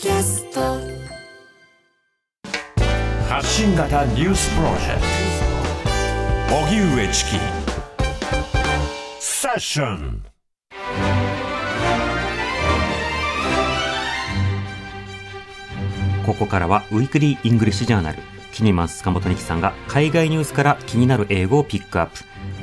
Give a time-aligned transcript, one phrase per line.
[0.00, 0.60] キャスト。
[3.28, 5.00] 発信型ニュースプロジェク
[6.48, 6.56] ト。
[6.56, 7.30] 荻上チキ。
[9.18, 10.22] セッション。
[16.24, 18.18] ここからは Weekly English Journal。
[18.52, 22.20] キニマンス塚本ニキさんが海外ニュースから気になる英語をピックアップ。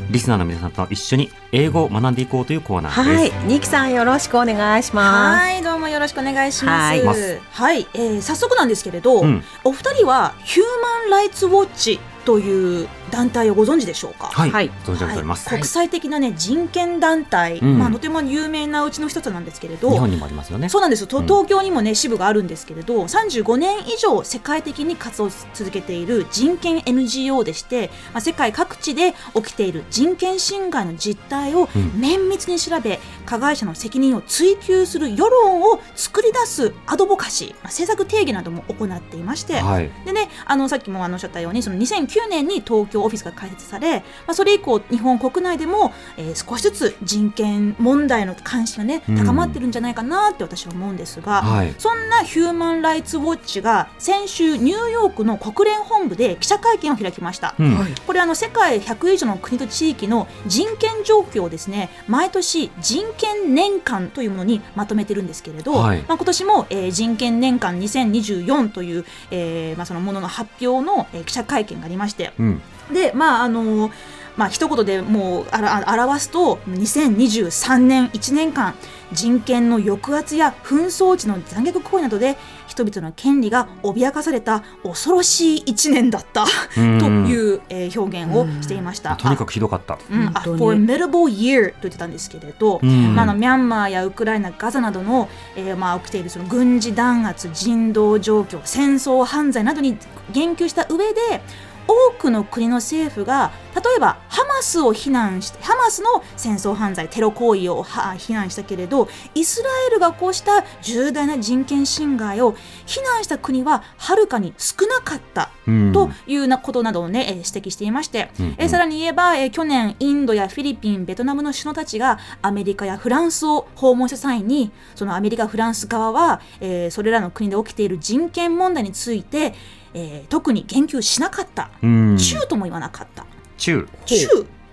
[0.09, 5.43] リスナーの皆さんと一緒に英語を学んでいこうというコーナーです、はい、ニキさんよろしくお願いします。
[5.43, 7.03] はい、どうもよろしくお願いします。
[7.03, 7.81] ははい。
[7.81, 9.43] い、えー早速なんですけれど、うん。
[9.63, 14.27] お二人はヒューマンライツウォッチという団体をご存知でしょうか？
[14.27, 14.71] はい、はい。
[14.83, 15.59] 存じ上げております、はい。
[15.59, 17.77] 国際的なね人権団体、うん。
[17.77, 20.67] まあとても有名なうちの一つなんですけれど、日本にもありますよね。
[20.69, 21.07] そうなんですよ。
[21.07, 21.23] とうん。
[21.25, 32.01] 東京にもね支部があるんですけれど、35年以上世界的に活動を続けている人権 NGO でして、まあ世界各地で起きている人権侵害の実態をうん。
[32.01, 39.91] 綿密に調べ、加害者の責任を追及する世論を作り出すアドボカシー、まあ政策定義なども行っていまして、はい。
[40.05, 49.15] でね、あのさっきもあのおっしゃったようにその2009年に東京オフィスが開設され、まあ、それ以降日本国内でも、えー少しずつ人権問題の関心がねうん。
[49.17, 51.73] 高まってるんじゃないかなって私は思うんですが、はい。
[51.77, 57.55] そんなヒューマン・ライツ・ウォッチが先週ニューヨークの国連本部で記者会見を開きました。
[57.57, 57.77] うん。
[58.05, 65.99] これあの世界100以上の国と地域の人権状況をですね毎年人権年間というものにまとめてるんですけれど、はい。
[66.07, 72.33] まあ、今年も、えー人権年間2024という、えーまあ、そのものの発表の、えー記者会見がありまして。
[72.39, 72.61] うん。
[72.93, 73.89] でまああの
[74.37, 78.75] まあ一言でもうあらあ表すと2023年1年間
[79.11, 82.35] 人権の抑圧や紛争地の残虐行為などで
[82.67, 86.45] 人々の権利が脅かされた恐ろしい1年だった
[86.77, 86.99] うん。
[86.99, 89.15] という、えー表現をしていました。
[89.15, 89.97] とにかくひどかった。
[90.11, 90.31] うん、A に。
[90.33, 93.15] formidable year と言ってたんですけれど、うん。
[93.15, 99.97] まあ、あのミャンマーやウクライナ、ガザなどの、えーまあ、起きているその軍事弾圧、人道状況、戦争犯罪などに
[100.33, 101.41] 言及した上で
[101.87, 115.93] 多くの国の政府が例えばハマスを非難してハマスの戦争犯罪テロ行為をは非難したけれどイスラエルがこうした重大な人権侵害を非難した国ははるかに少なかったうん。
[115.93, 118.55] というようなことなどを、ね、えー指摘していまして、うんうん。
[118.57, 129.53] えーさらに言えば、えー去年インドやフィリピンベトナムの首脳たちがアメリカやフランスを訪問した際にそのアメリカフランス側は、えーそれらの国で起きている人権問題について、
[129.95, 133.25] えー特に言及しなかった、うん中とも言わなかった
[133.57, 134.15] 中中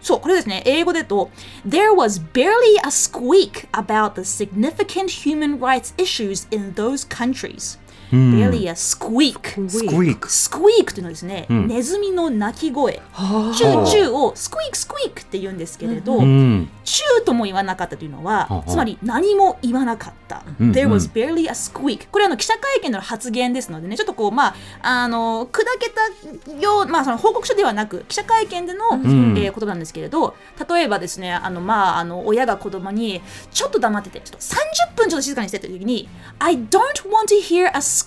[0.02, 1.30] そうこれですね英語で言うと
[1.66, 7.81] There was barely a squeak about the significant human rights issues in those countries、うん
[8.12, 11.68] barely a squeak スクイークスクイークというのはですね、うん。
[11.68, 16.68] ネズミの鳴き声、はチューチューをスクイークスクイークって言うんですけれど、うん。
[16.84, 20.42] チューとも言わなかったというのは、はあつまり何も言わなかった。
[20.60, 20.72] うん。
[20.72, 22.08] There was barely a squeak.
[22.10, 29.38] これはあの記者会見での発言ですのでね、ちょっとこう、まあ、あの、砕けたよう、まあ、その報告書ではなく、記者会見での、ん。
[29.38, 30.34] えーことなんですけれど、
[30.68, 33.20] 例えばですね、あの、まあ、あの、親が子供に、
[33.52, 36.08] ちょっと黙ってて、ちょっと30分ちょっと静かにしてって時に、
[36.38, 36.78] I don't
[37.08, 38.01] want to hear a squeak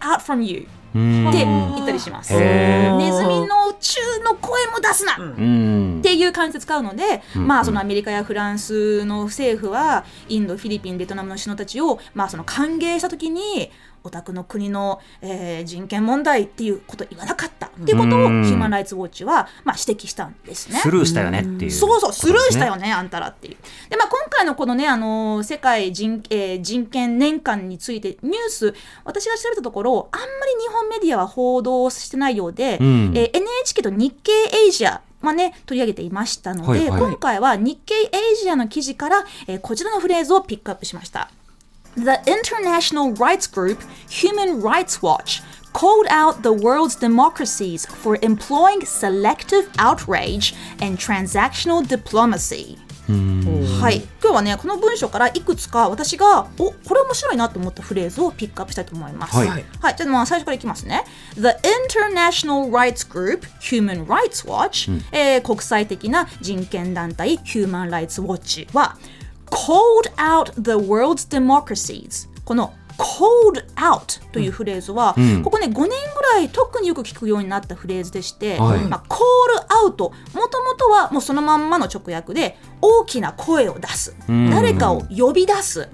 [0.00, 0.66] out from you.
[0.94, 1.28] うん。
[1.28, 2.32] って言ったりします。
[2.34, 5.98] ネズミのチューの声も出すな、うん。
[6.00, 7.46] っていう感じで使うので、うん。
[7.46, 13.70] まあ、そのアメリカやフランスの政府はインド、フィリピン、ベトナムの首脳たちを、まあ、その歓迎したときに
[14.04, 17.66] お宅の国の、えー人権問題っていうことを言わなかった。
[17.66, 18.44] っていうことをうん。
[18.44, 20.78] ヒューマン・ライツ・ウォッチは、まあ、指摘したんですね。
[20.78, 21.70] スルーしたよねっていう。
[21.70, 23.56] そうそう、スルーしたよねね、あんたらっていう。
[23.88, 41.30] で、まあ、今回のこのね、あのー世界人,、えー人権年間について、ニュース、私が調べたところ、あんまり日本メディアは報道してないようで、うんえー NHK と日経エイジア、まあね、取り上げていましたので、はいはい今回は日経エイジアの記事から、えーこちらのフレーズをピックアップしました。
[41.94, 43.78] The International Rights Group
[44.08, 52.78] Human Rights Watch called out the world's democracies for employing selective outrage and transactional diplomacy.
[53.08, 59.36] はい、今日はねこの文章からいくつか私がおこれ面白いなと思ったフレーズをピックアップしたいと思います。
[59.36, 59.64] はいはい、
[59.96, 61.04] じゃあまあ最初からいきますね。
[61.34, 61.56] The
[61.90, 68.96] International Rights Group Human Rights Watch、えー国際的な人権団体 Human Rights Watch は
[69.46, 75.42] called out the world's democracies この called out というフレーズは、ん。
[75.42, 75.88] ここね5年ぐ
[76.34, 78.80] らい特によく聞くようになったフレーズでして、はい。
[78.84, 79.20] まあ、call
[79.88, 84.50] out もともとはもうそのまんまの直訳で大きな声を出す、ん。
[84.50, 85.88] 誰かを呼び出す、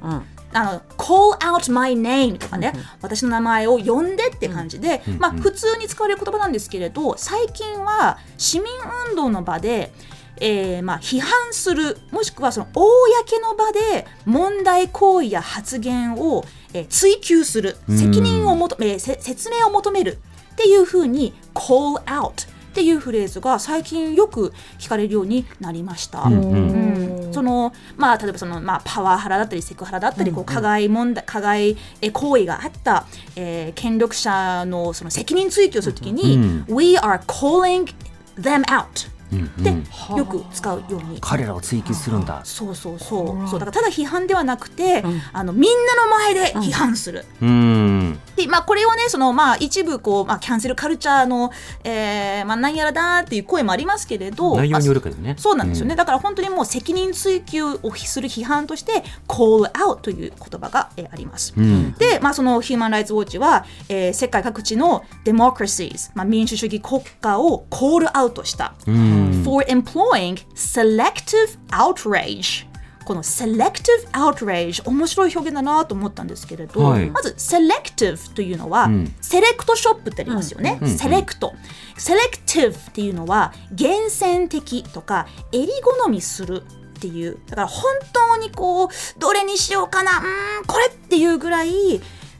[0.52, 2.72] あの call out my name とかね、
[3.02, 8.66] 私の名前を呼んでって感じで、まあ、普通に使われる言葉なんですけれど最近は市民
[9.10, 9.92] 運動の場で、
[10.40, 17.98] えーまあ、批判するもしくはその公の場で問題行為や発言を、えー追及するうん。
[17.98, 20.18] 責任を求め、え説明を求める
[20.52, 26.22] っていうふうに call out っていうフレーズが最近よく聞かれるようになりました。
[26.22, 27.24] うんうん。
[27.26, 27.34] うん。
[27.34, 33.06] そのまあ、例えばその、まあ、パワハラだったりセクハラだったり、こう加害問題加害え行為があった、
[33.36, 36.74] えー権力者のその責任追及をするときに、うん。
[36.74, 37.92] We are calling
[38.38, 39.84] them out うんで、うん
[40.16, 41.18] よく使うように。
[41.20, 42.40] 彼らを追及するんだ。
[42.44, 43.48] そうそうそう。
[43.48, 43.60] そう。
[43.60, 48.18] だからただ批判ではなくて、あのみんなの前で批判する、うん。
[48.36, 51.50] でまあ、これをねその、まあ、一部こう、まあ、キャンセルカルチャーの、
[51.84, 55.34] えーまあ、何やらだっていう声もありますけれど内容によるけどね。
[55.38, 61.54] そうなんですよね、だから本当にもう責任追及をする批判として call out という言葉が、えーあります。
[61.56, 61.92] うん。
[61.94, 72.66] で、まあ、そのヒューマン・ライツ・ウォッチは、えー世界各地の democracies、まあ、民主主義国家をコールアウトした、うん for employing selective outrage.
[73.04, 77.08] この selective outrage 面白い表現だなと思ったんですけれど、はい。
[77.08, 79.14] まず selective というのは、うん。
[79.22, 80.88] セレクトショップってありますよね、うん。
[80.90, 81.54] セレクト
[81.96, 87.38] セレクティブっていうのは厳選的とか襟好みするっていう。
[87.46, 88.88] だから本当にこう
[89.18, 91.70] どれにしようかなうーんこれっていうぐらい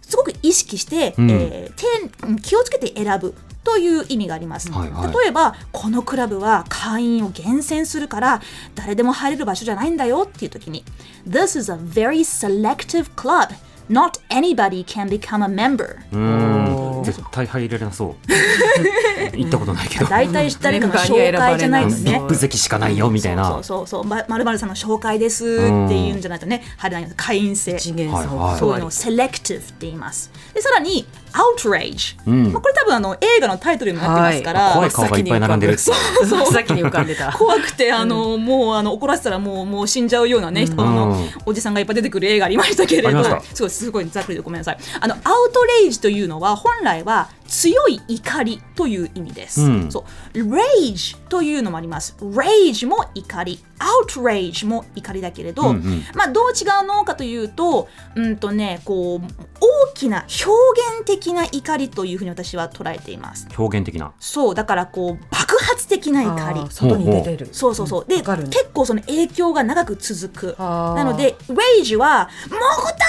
[0.03, 1.31] すごく意識して、うん。
[1.31, 1.87] えー手
[2.43, 3.35] 気をつけて選ぶ
[3.69, 5.12] という意味があります、はいはい。
[5.12, 8.41] 例えばこのクラブは会員を厳選するから
[8.75, 10.85] 誰でも入れる場所じゃないんだよっていう時に
[11.29, 13.50] This is a very selective club.
[13.91, 15.99] Not anybody can become a member
[17.31, 18.15] 対入れなそう。
[19.37, 20.06] 行ったことないけど。
[20.06, 22.12] 大体誰かの紹介じゃないとね。
[22.12, 23.50] ビップ席しかないよみたいな。
[23.50, 25.62] そうそうそうまるまるさんの紹介ですって
[25.95, 27.12] いうんじゃないとね入らない。
[27.17, 28.59] 会員制次元さんはいはい。
[28.59, 30.31] そういうのを selective って言います。
[30.55, 32.53] でさらに outrage、うん。
[32.53, 36.53] まあ、これ多分あの映画のタイトルにもなってますから、怖い顔がいっぱい並んでるそうそう。
[36.53, 37.33] 先に浮かんでた。
[37.33, 43.25] 怖くてあの、もうあの怒らせたらもうもう死んじゃうようなね、人のうんおじさんがいっぱい出てくる映画ありましたけれど。
[43.55, 44.79] すごいすごいざっくりでごめんなさい。
[45.00, 45.21] あのアウ
[45.53, 49.90] トレイジというのは本来は強い怒りという意味です、うん。
[49.90, 50.05] そ
[50.35, 50.38] う。
[50.38, 52.17] rage というのもあります。
[52.20, 53.61] rage も怒り。
[53.79, 56.05] outrage も怒りだけれど、うんうん。
[56.14, 59.20] まあどう違うのかというとうんとねこう
[59.61, 60.50] 大きな表
[60.99, 63.49] 現的な怒りというふうに私は捉えています。
[63.56, 64.12] 表現的な。
[64.19, 64.55] そう。
[64.55, 66.67] だからこう爆発的な怒り。
[66.70, 67.49] 外に出てる。
[67.52, 68.05] そうそうそう。
[68.06, 68.23] で、ね。
[68.23, 70.56] 結構その影響が長く続く。
[70.58, 73.08] なので、レイジは、もうこった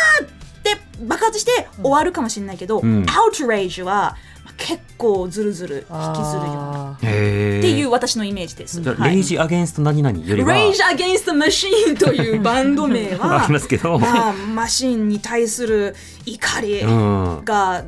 [1.02, 3.06] 爆発して終わるかもしれないけど、ん。
[3.10, 4.16] アウトレイジは
[4.46, 6.98] まあ結構ずるずる引きずるような。
[6.98, 8.82] っていう私のイメージです。
[8.84, 10.54] レイジ・アゲンスト何々よりは。
[10.54, 17.84] Rage Against the Machine というバンド名は ありますけど、まあ、マシンに対する怒りうん、が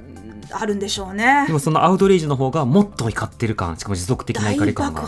[0.52, 1.46] あるんでしょうね。
[1.48, 1.54] で。
[1.54, 5.04] もそのアウトレイジの方がもっと怒ってる感しかも持続的な大怒り感が。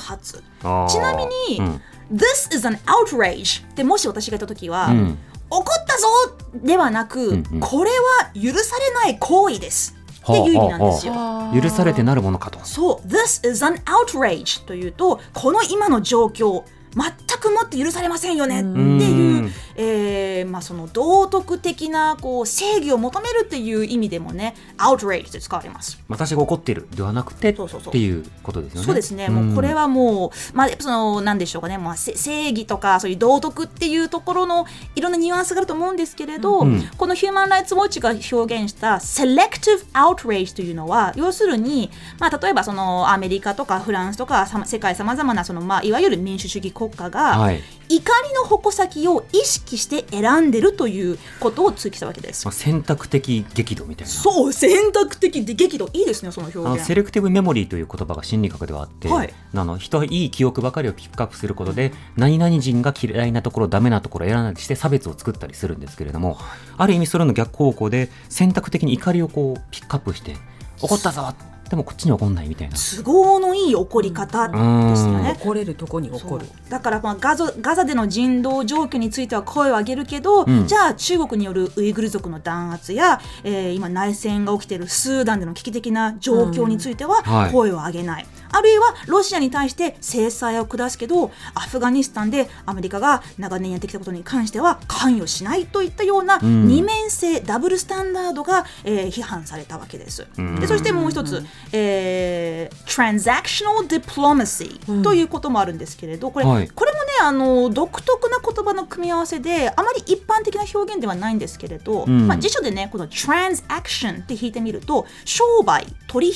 [0.90, 1.82] ちなみに、うん。
[2.14, 5.18] This is an outrage ってもし私が言った時は、うん
[5.54, 6.08] 怒ったぞ
[6.56, 7.60] ではなく、うんうん。
[7.60, 9.96] これは許されない行為です。
[10.24, 11.14] っていう意味なんですよ。
[11.54, 12.60] 許されてなるものかと。
[12.64, 16.64] そう、This is an outrage というと、この今の状況、
[16.96, 26.00] 全くもって許されませんよねっていう、えーまあ、その道徳的なこう正義を求めるっていう意味でもね、outrage で使われます。
[26.08, 27.90] 私が怒ってるではなくてそうそうそう。
[27.90, 28.86] っていうことですよね。
[28.86, 34.66] そうですね、もうこれはもう、まあ、そのなんでしょうかね、まあ、せ正義とかそういう道徳っていうところの
[34.96, 36.84] いろんなニュアンスがあると思うんですけれど、うん。
[36.98, 47.62] このヒューマン・ライツ・ウォッチが表現した selective outrage というのは要するに、まあ、例えばそのアメリカとかフランスとか世界さまざまなその、まあ、いわゆる民主主義国家が、はい。
[47.90, 52.52] 怒りの矛先を意識して選んでるということを追記したわけですまあ、。
[52.52, 56.86] 選択的激怒みたいなそう選択的で激怒いいですねその表現。
[56.86, 66.38] セレクティブメモリーという言葉が心理学ではあって、はいあの人はいい記憶ばかりをピックアップすることで何々人が嫌いなところダメなところを選んだりして差別を作ったりするんですけれども
[66.78, 70.36] ある意味それの逆方向で選択的に怒りをこうピックアップして
[70.82, 72.76] 怒ったぞでもこっちには怒んないみたいな。
[72.78, 74.54] 都合のいい怒り方で
[74.96, 75.36] すよね。
[75.42, 76.46] 怒れるとこに怒る。
[76.70, 80.68] だからまあガザガザでの人道状況については声を上げるけど、うん。
[80.68, 87.52] じゃあ中国によるウイグル族の弾圧や、えー今内戦が起きているスーダンでの危機的な状況についてははい。
[87.52, 96.68] 声を上げない、あるいはロシアに対して制裁を下すけどアフガニスタンでアメリカが長年やってきたことに関しては関与しないといったようなん。
[96.68, 100.26] 二面性、ダブルスタンダードが、えー批判されたわけです。
[100.38, 100.60] うん。
[100.60, 106.68] でそしてもう一つ、えー transactional diplomacy ということもあるんですけれどこれ,、はい。
[106.70, 112.28] これもねあの独特な言葉の組み合わせであまり一般的な表現ではないんですけれど、うん。
[112.28, 116.34] まあ、辞書でねこの transaction って引いてみると商売取引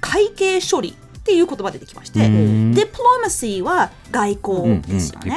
[0.00, 2.74] 会計処理っていう言葉出てきまして、うん。
[2.74, 5.36] ディプロマシーは外交ですよね。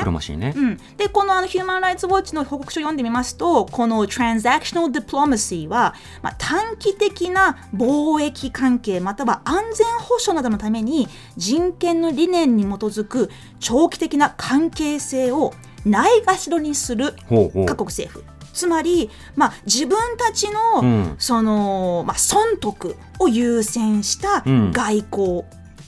[0.97, 15.53] でこのあのヒューマン・ライツ・ウォッチの報告書を読んでみますとこの Transactional Diplomacy は、まあ、短期的な貿易関係または安全保障などのために人権の理念に基づく長期的な関係性を
[15.85, 17.65] ないがしろにするほうほう。
[17.65, 18.25] 各国政府。
[18.53, 21.15] つまり、まあ、自分たちの,、うん。
[21.17, 24.71] そのまあ、損得を優先したうん。
[24.71, 25.43] 外交、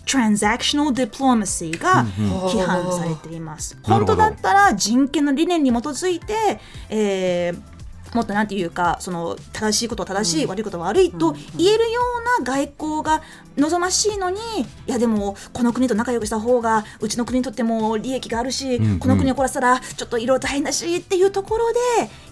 [0.05, 3.77] Transactional Diplomacy が批判されています。
[3.83, 6.59] 本当だったら人権の理念に基づいて、
[6.89, 7.74] えー
[8.13, 12.01] もっとなんていうかその正しいことは正しい、悪いことは悪いと言えるよ
[12.39, 13.21] うな外交が
[13.57, 18.85] 望ましいのにいやでもこの国と仲良くした方がうちの国にとっても利益があるし、うん。
[18.85, 18.99] うん。
[18.99, 21.79] この国を殺したらちょっといろいろ大変だしっていうところで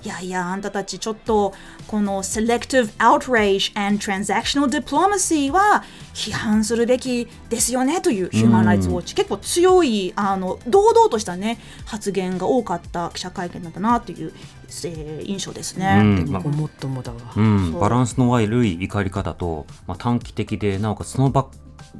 [0.04, 1.54] いやいやあんたたちちょっと
[1.88, 16.00] この Selective Outrage and Transactional Diplomacy は批判するべきですよねというヒューマン・ライツ・ウォッチ、結構強いあの堂々としたね発言が多かった記者会見だったなという、えー印象ですね。
[16.02, 17.20] うんまあごもっともだわ。
[17.36, 21.48] うん、バランスの悪い怒り方と、まあ、短期的でなおかつその場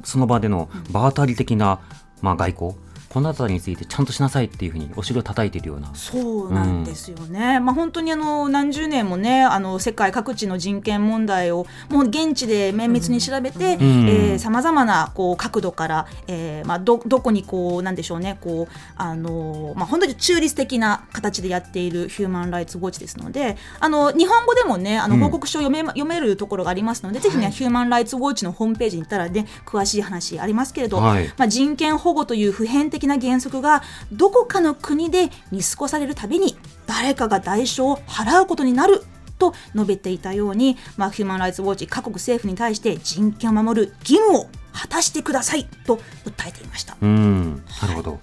[0.02, 1.80] その場での場当たり的な、
[2.20, 2.74] まあ、外交
[3.14, 5.94] この辺りについてちゃんとしなさいっていうふうにお尻を叩いているような。
[5.94, 14.38] そうなんですよね、まあ本当にあの何十年もねあの世界各地の人権問題をもう現地で綿密に調べてん。
[14.40, 25.20] さまざまなこう角度から、えーまあ、どどこにこうなんでしょうねこうあの、まあ、本当に中立的な形でやっているヒューマン・ライツ・ウォッチですのであの日本語でもねあのうん。
[25.20, 31.32] 報告書を読め,、読めるところがありますので、ぜひねヒューマン・ライツ・ウォッチのホームページに行ったらね詳しい話ありますけれど、はい。
[31.38, 33.82] まあ、人権保護という普遍的な原則が
[34.12, 36.56] どこかの国で見過ごされるたびに
[36.86, 39.02] 誰かが代償を払うことになる
[39.38, 46.96] と述べていたように、まあ、ヒューマン・ライツ・ウォッチ各国政府に対して人権を守る義務を果たしてくださいと訴えていました。
[47.00, 48.18] うんなるほど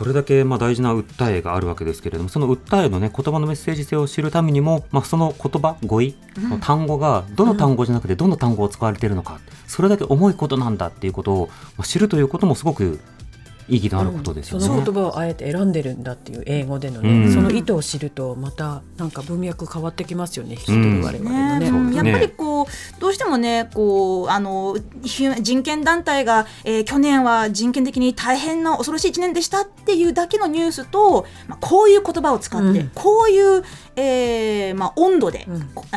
[0.00, 12.98] それだけまあ大事な訴えがあるわけですけれどもその訴えのね言葉のメッセージ性を知るためにも、まあ、その言葉語彙の単語がどの単語じゃなくてどの単語を使われているのかそれだけ重いことなんだっていうことをまあ知るということもすごく
[13.70, 14.66] 意義のあることですよね。
[14.66, 21.70] その言葉をあえて選んでるんだっていう英語でのね、うんその意図を知るとまたなんか文脈変わってきますよね引き取る我々のね。
[21.70, 33.62] ねやっぱりこうどうしてもねこうあの人権団体が、えー去年は人権的に大変な恐ろしい一年でしたっていうだけのニュースと、まあ、こういう言葉を使って、うんこういう、
[33.94, 35.46] えーまあ、温度で、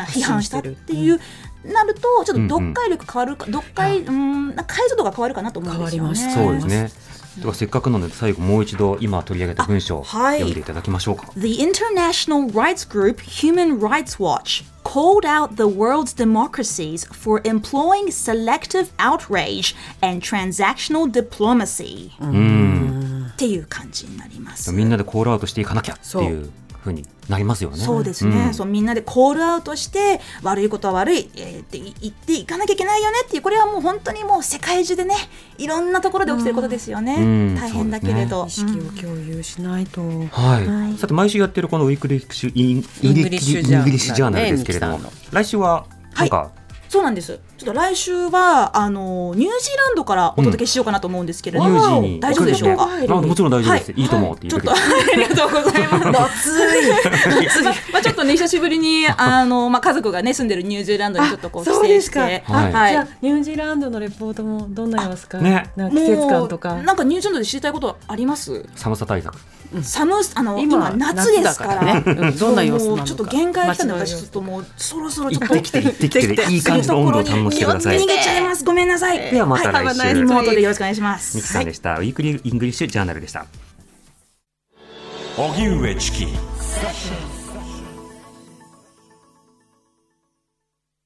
[0.09, 1.19] 批判したっていう。
[1.65, 6.19] なるとちょっと読解力変わるか、読解うんなんか解像度が変わるかなと思うんですよね。
[6.19, 7.12] 変わりまそうですね。
[7.37, 11.31] ではせっかくなので最後もう一度今取り上げた文章を読んでいただきましょうか。
[11.35, 19.75] The international rights group Human Rights Watch called out the world's democracies for employing selective outrage
[20.01, 22.11] and transactional diplomacy.
[23.33, 24.71] っていう感じになります。
[24.71, 26.51] みんなでコールアウトしていかなきゃっていう
[26.83, 27.77] ふうになりますよね。
[27.77, 28.53] そうですね、ん。
[28.53, 35.15] そうみんなで call out して悪いことは悪い、えーって言っていかなきゃいけないよねっていうこれはもう本当にもう世界中でね
[35.57, 37.55] いろんなところで起きてることですよね、うん。
[37.55, 40.01] 大変だけれど、意識を共有しないと。
[40.01, 40.97] はい、はい。
[40.97, 44.43] さて毎週やってるこのウィークリッシュイン English Journal English Journal。
[44.51, 45.85] ですけれども、ね来週は
[46.15, 46.51] なんか、
[46.93, 47.39] そうなんです。
[47.57, 52.83] ちょっと来週はあのニュージーランドからお届けしようかなと思うんですけれどニュも、ージーに大丈夫でしょうか？
[52.83, 52.87] あ
[53.19, 54.75] もちろん大丈夫です、い、いと思うっていうちょっとあ
[55.15, 56.51] りがとうございます。
[57.63, 59.43] まあまあちょっとね久しぶりにあ。
[59.43, 62.29] のまあ家族がね住んでるニュージーランドにちょっとこうそう帰ですか。
[62.29, 62.91] 省して、はいあはい。
[62.91, 65.39] じゃあニュージーランドのレポートもどんな様子か。
[65.39, 65.71] ね。
[65.75, 66.75] なんか季節感とか。
[66.75, 68.69] なんかニュージーランドで知りたいことあります？
[68.75, 69.35] 寒さ対策。
[69.81, 71.99] 寒あの今夏ですから。
[71.99, 72.03] ね。
[72.05, 72.97] うんどんな様子なのか。
[72.97, 75.55] もうちょっと限界来たんで私ちょっともうそろそろちょっと。
[75.55, 76.27] 行ってきて行ってきて。
[76.27, 78.63] でいい感じの温度を堪能してください逃げちゃいます。
[78.63, 79.31] ごめんなさい。
[79.31, 81.37] ではまた来週はいリモートでよろしくお願いします。
[81.37, 83.45] ミキさんでした、ウィークリーイングリッシュジャーナルでした
[85.37, 86.27] 荻上チキ